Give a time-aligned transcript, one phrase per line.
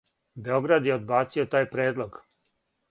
[0.47, 2.23] Београд је одбацио тај предлог.